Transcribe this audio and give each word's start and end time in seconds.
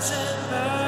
thousand 0.00 0.50
birds. 0.50 0.79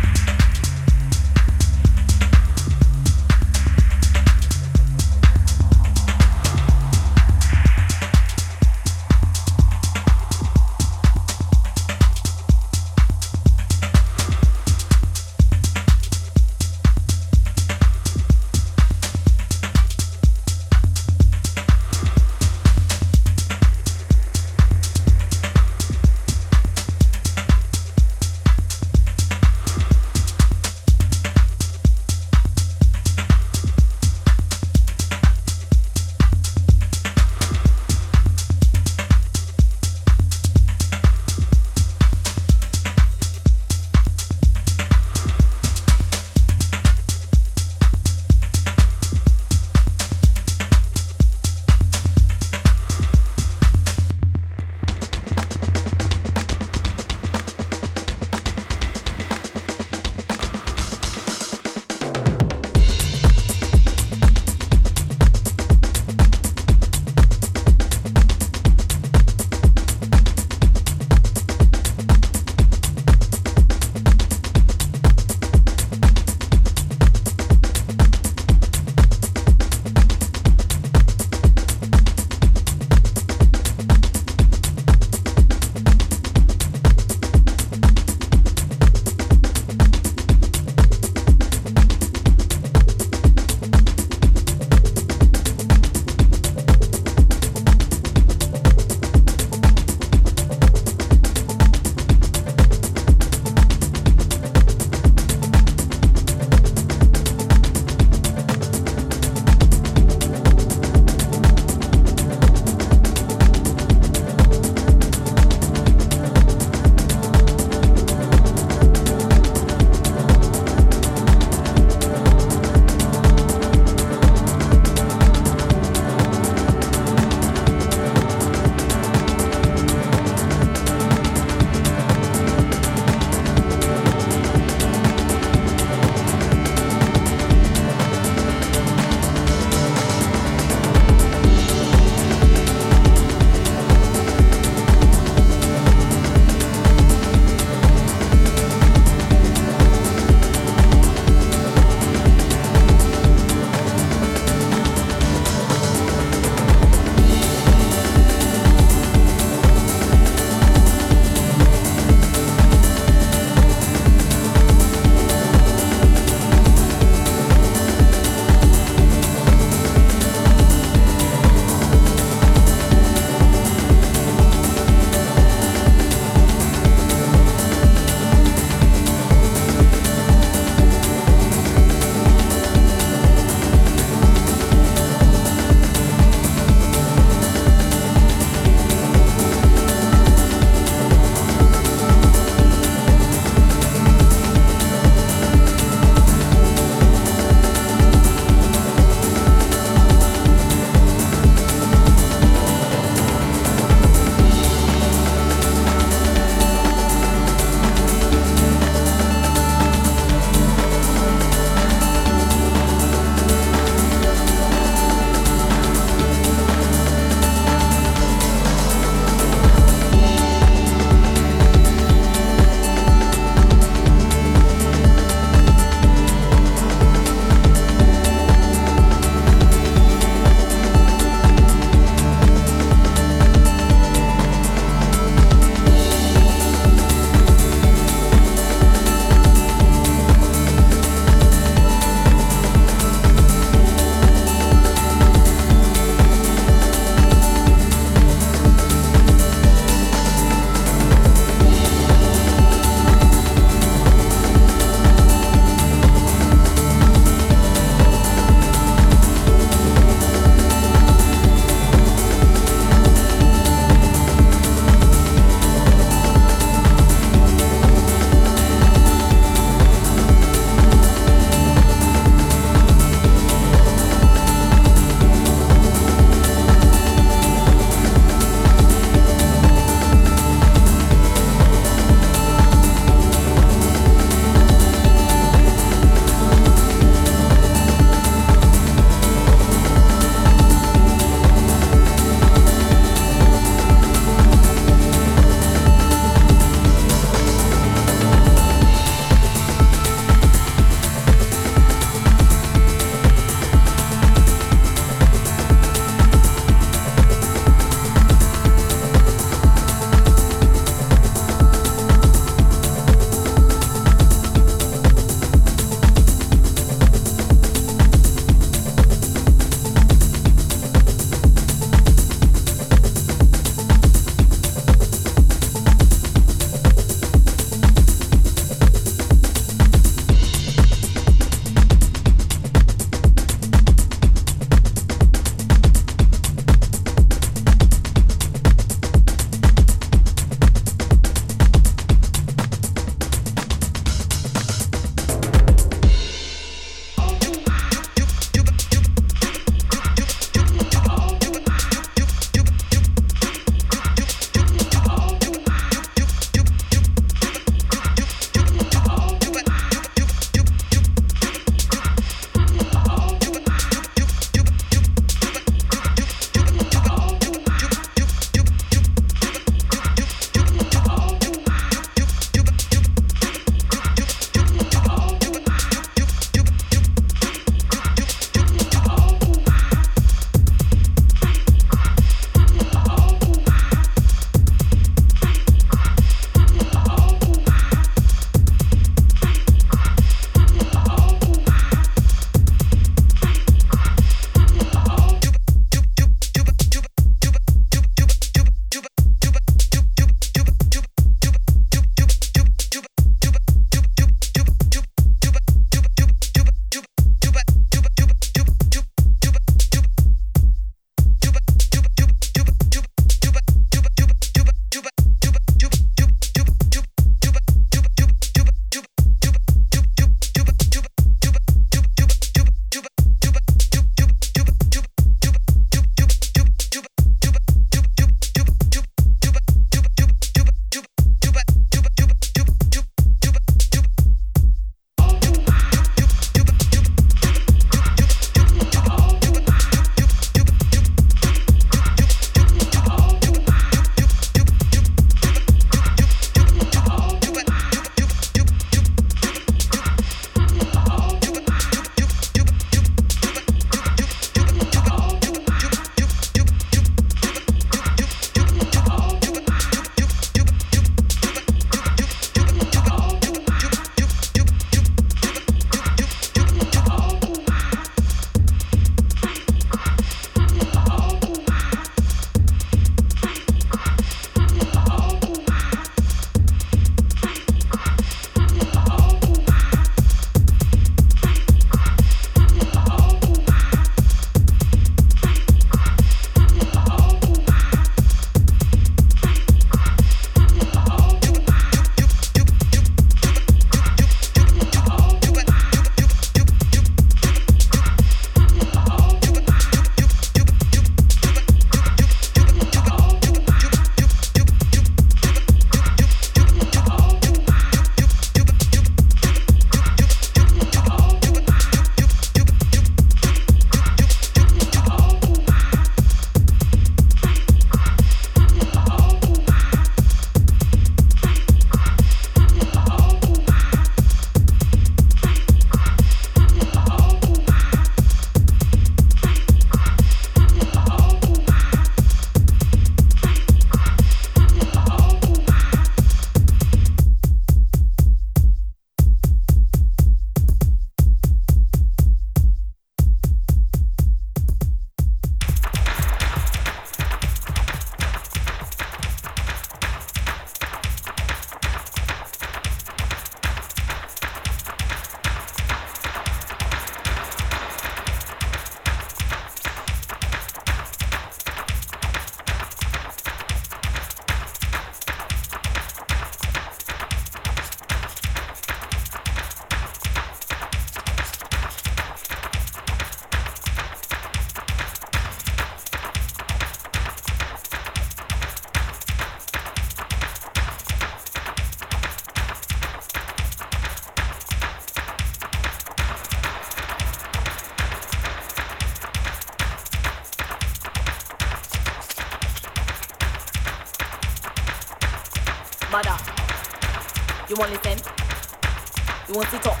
Want 599.54 599.70
to 599.70 599.78
talk 599.78 600.00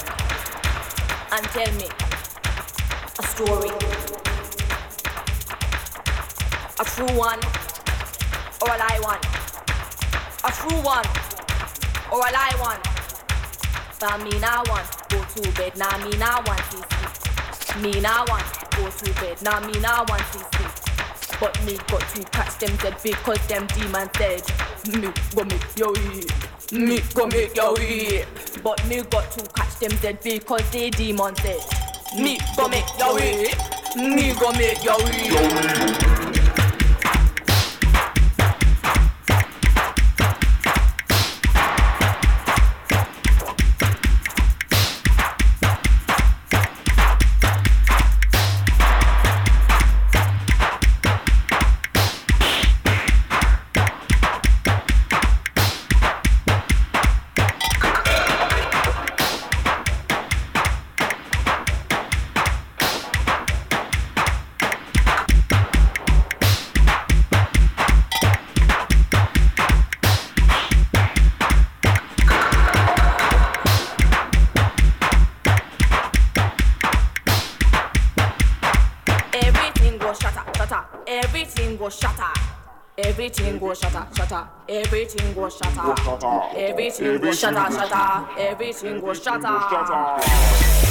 and 1.30 1.44
tell 1.54 1.72
me 1.74 1.86
a 3.18 3.22
story, 3.22 3.70
a 6.80 6.84
true 6.84 7.16
one 7.16 7.38
or 8.62 8.74
a 8.74 8.78
lie 8.78 8.98
one, 9.00 9.20
a 10.42 10.50
true 10.50 10.82
one 10.82 11.06
or 12.10 12.18
a 12.18 12.32
lie 12.32 12.56
one. 12.58 12.80
For 13.94 14.18
me 14.24 14.38
now 14.40 14.64
one 14.66 14.84
go 15.08 15.22
to 15.22 15.52
bed, 15.52 15.76
now 15.76 15.98
me 16.04 16.16
now 16.18 16.42
want 16.46 16.58
to 16.72 16.78
sleep. 17.62 17.82
Me 17.82 18.00
now 18.00 18.24
want 18.26 18.44
go 18.76 18.90
to 18.90 19.14
bed, 19.20 19.40
now 19.42 19.60
me 19.60 19.78
now 19.78 20.04
want 20.08 20.22
to 20.32 20.38
sleep. 20.38 21.38
But 21.38 21.64
me 21.64 21.76
got 21.86 22.00
to 22.00 22.24
catch 22.24 22.58
them 22.58 22.76
dead 22.78 22.96
because 23.04 23.46
them 23.46 23.68
demons 23.68 24.10
dead. 24.14 24.42
Me 24.88 25.12
go 25.32 25.44
make 25.44 25.76
yo 25.76 25.92
eat. 26.12 26.32
Me 26.72 27.00
go 27.14 27.26
make 27.26 27.54
yo 27.54 27.76
eat. 27.78 28.26
But 28.64 28.82
me 28.88 29.02
got 29.02 29.30
to 29.32 29.44
catch 29.52 29.78
them 29.78 29.94
dead 30.00 30.20
because 30.22 30.68
they 30.70 30.88
demons 30.88 31.36
dead. 31.42 31.60
Me 32.16 32.38
go 32.56 32.66
make 32.66 32.86
yo 32.98 33.18
eat. 33.18 33.58
Me 33.94 34.32
go 34.32 34.52
make 34.52 34.82
yo 34.82 34.96
eat. 35.12 36.13
Everything 86.56 87.18
go 87.20 87.32
shatter, 87.32 87.74
shatter. 87.74 88.40
Everything 88.40 89.00
go 89.00 89.12
shatter. 89.12 90.83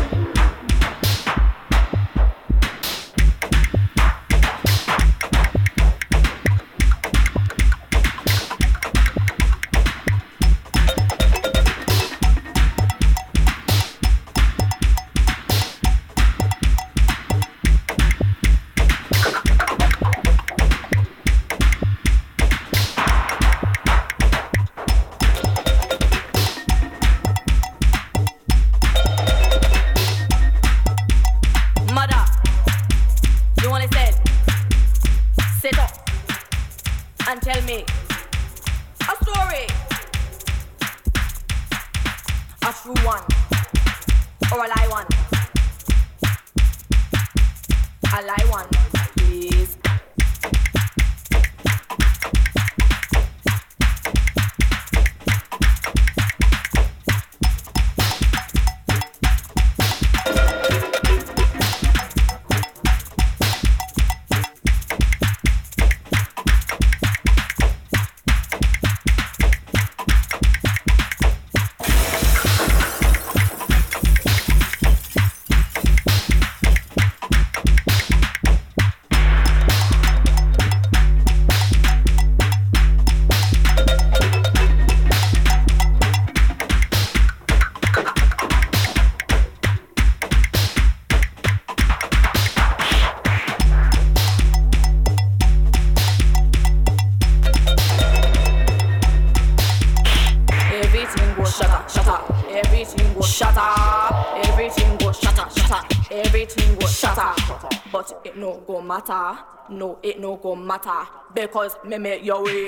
matter. 108.88 109.38
No, 109.70 110.00
it 110.04 110.20
no 110.20 110.36
go 110.38 110.56
matter. 110.56 111.08
Because 111.34 111.76
me 111.86 111.98
make 111.98 112.24
your 112.24 112.44
way. 112.44 112.66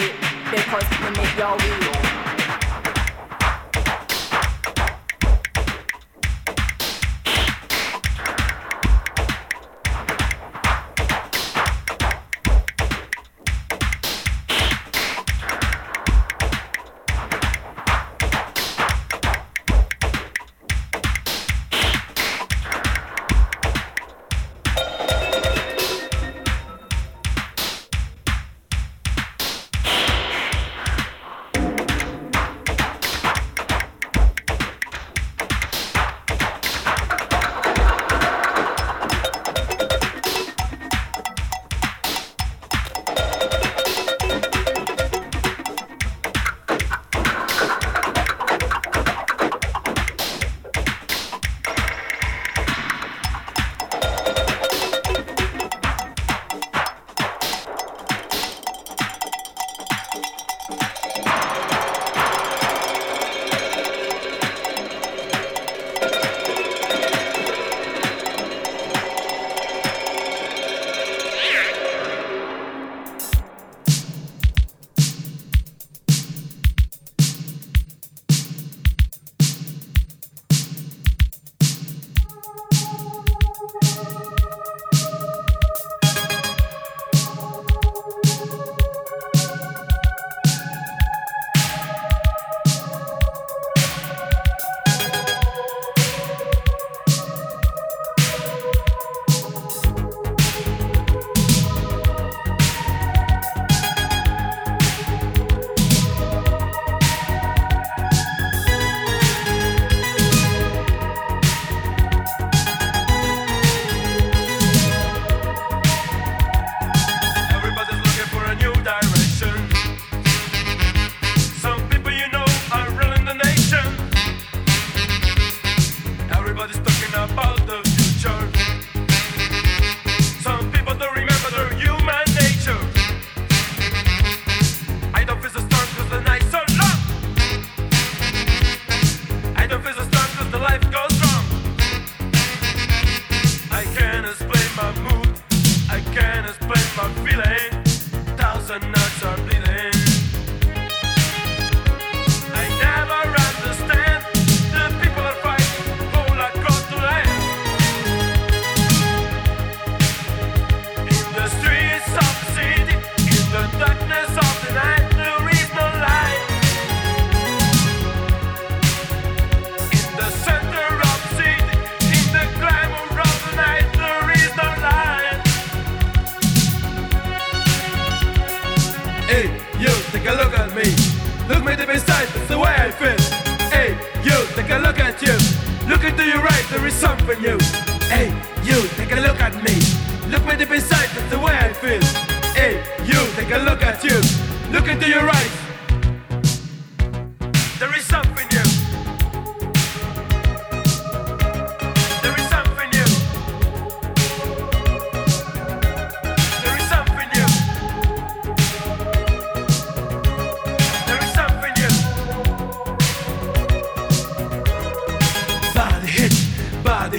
Because 0.52 0.90
me 1.02 1.10
make 1.16 1.38
your 1.38 1.56
way. 1.58 2.07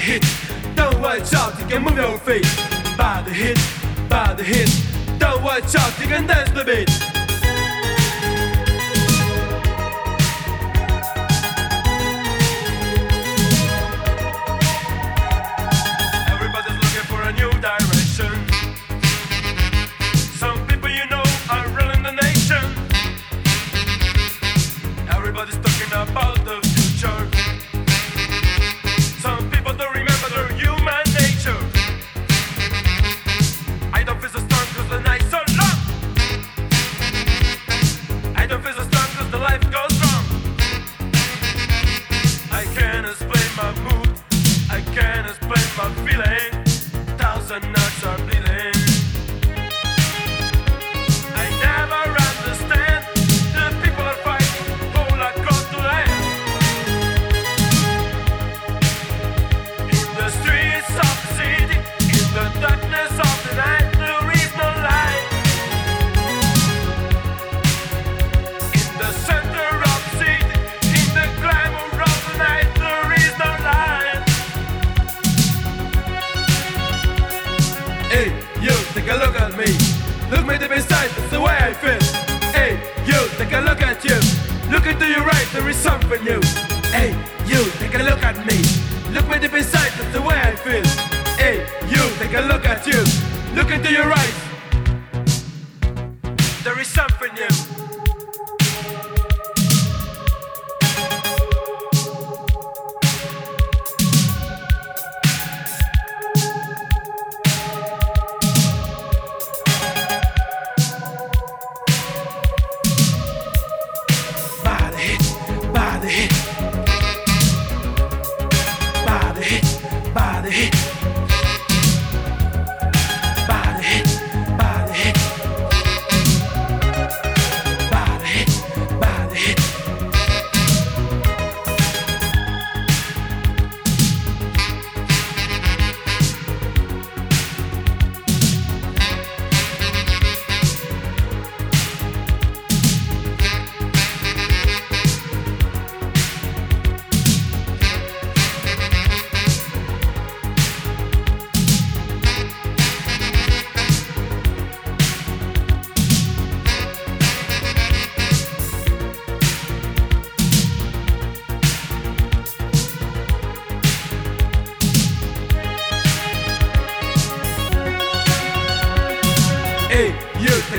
hit. 0.09 0.25
Don't 0.75 0.99
watch 1.03 1.35
out, 1.35 1.59
you 1.59 1.67
can 1.67 1.83
move 1.83 1.97
your 1.97 2.17
feet. 2.19 2.47
By 2.97 3.23
the 3.27 3.31
hit, 3.31 3.59
by 4.09 4.33
the 4.33 4.43
hit. 4.43 4.71
Don't 5.19 5.43
watch 5.43 5.75
out, 5.77 5.93
you 6.01 6.07
can 6.07 6.27
dance 6.27 6.51
the 6.51 6.65
beat. 6.65 7.28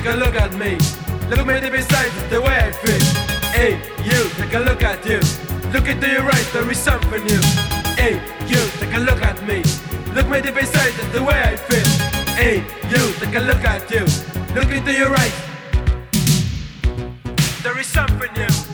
take 0.10 0.18
a 0.18 0.26
look 0.26 0.36
at 0.36 0.54
me. 0.54 0.72
Look 1.30 1.40
at 1.40 1.48
me 1.48 1.60
to 1.60 1.72
be 1.72 1.82
sighted 1.82 2.30
the 2.32 2.42
way 2.42 2.58
I 2.58 2.72
feel. 2.72 3.00
Hey, 3.54 3.74
you, 4.04 4.30
take 4.38 4.54
a 4.56 4.60
look 4.60 4.82
at 4.82 5.06
you. 5.06 5.20
Look 5.72 5.88
into 5.88 6.10
your 6.10 6.26
eyes, 6.26 6.52
there 6.52 6.70
is 6.72 6.80
something 6.80 7.24
new. 7.26 7.42
Hey, 7.96 8.16
you, 8.48 8.62
take 8.80 8.94
a 8.96 9.00
look 9.00 9.22
at 9.22 9.38
me. 9.46 9.62
Look 10.16 10.28
me 10.28 10.42
to 10.42 10.52
be 10.52 10.66
sighted 10.66 11.12
the 11.12 11.24
way 11.24 11.40
I 11.40 11.56
feel. 11.56 11.88
Hey, 12.34 12.64
you, 12.90 13.14
take 13.20 13.36
a 13.36 13.42
look 13.42 13.64
at 13.64 13.90
you. 13.92 14.06
Look 14.56 14.72
into 14.72 14.94
your 14.94 15.16
eyes, 15.16 15.36
there 17.62 17.78
is 17.78 17.86
something 17.86 18.34
new. 18.34 18.69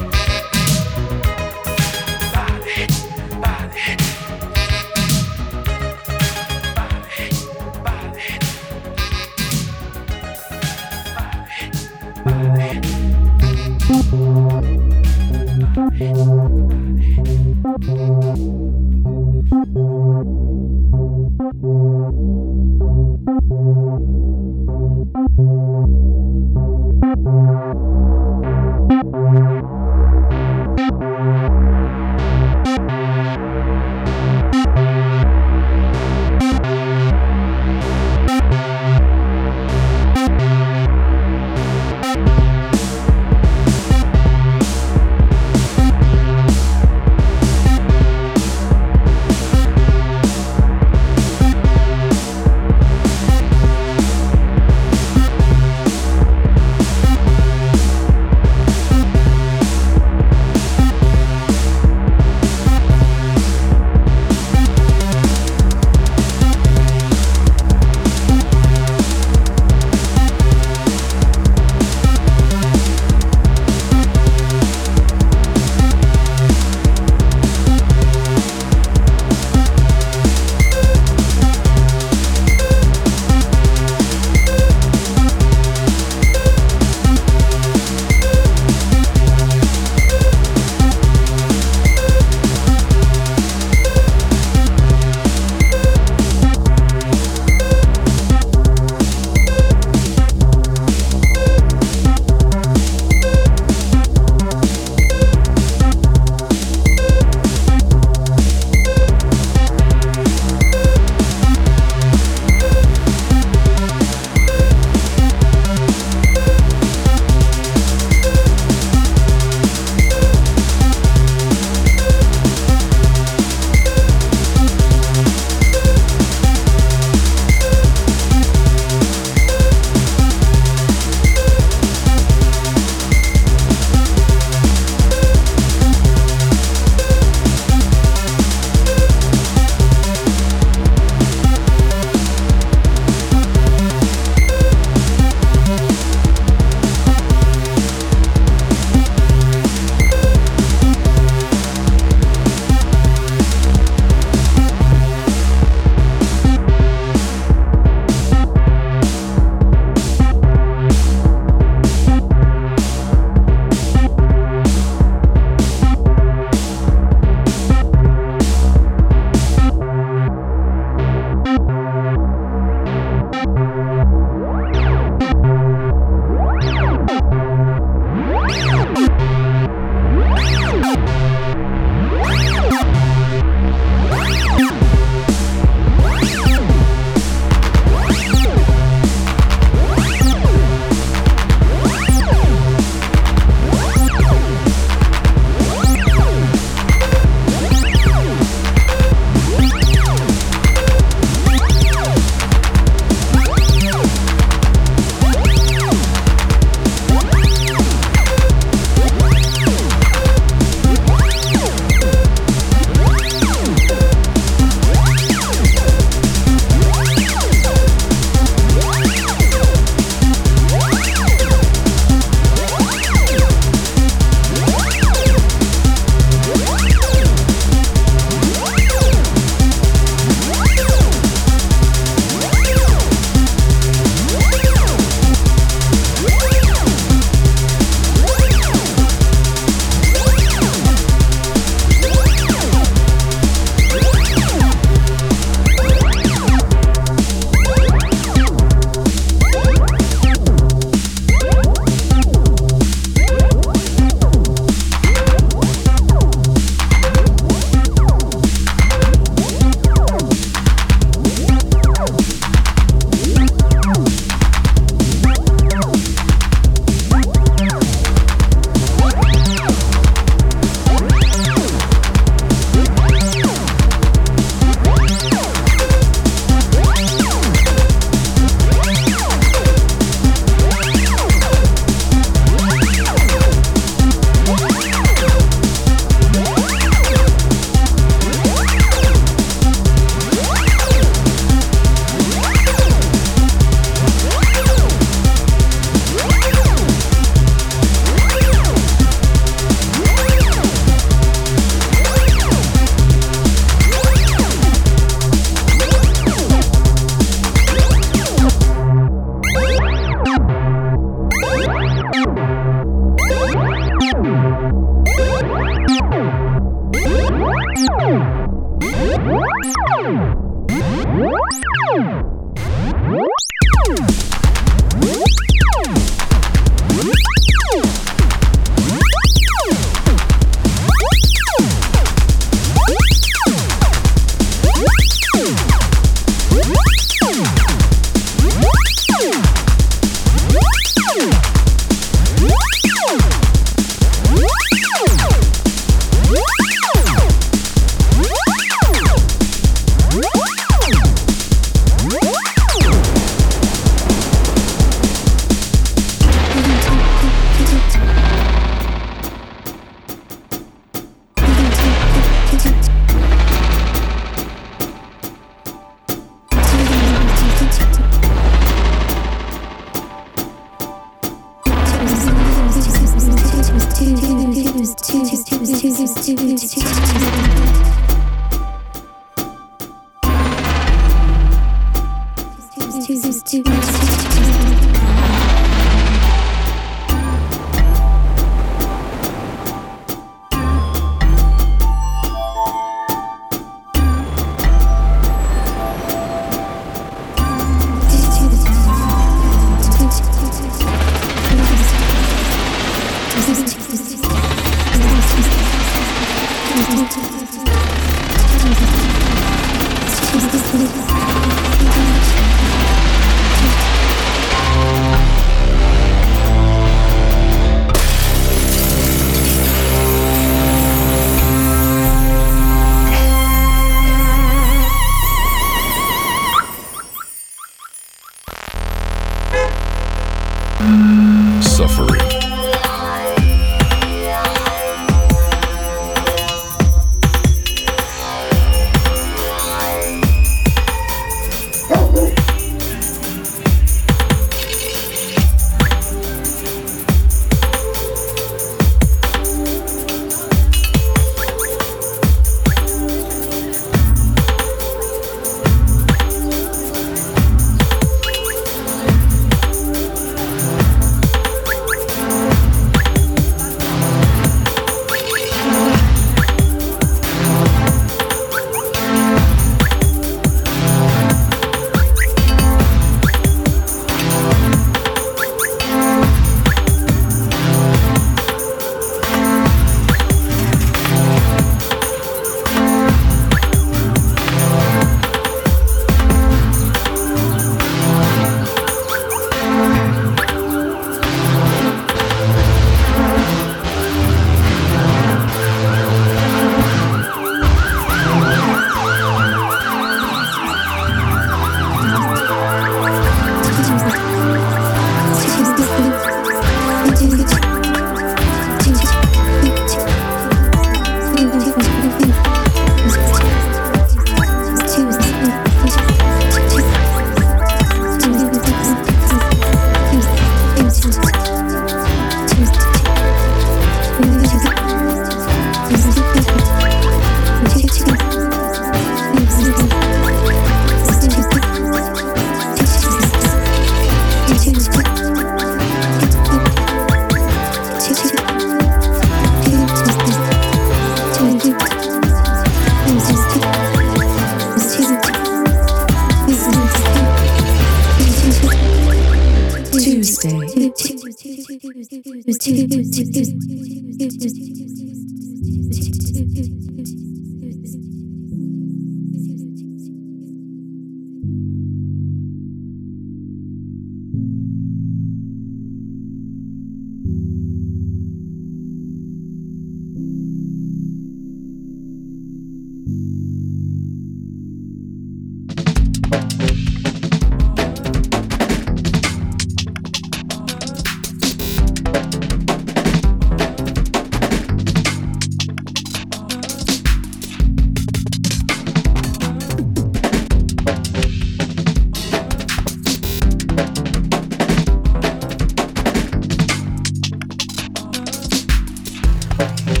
Bye. 599.61 600.00